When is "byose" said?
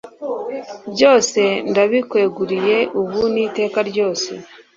0.93-1.41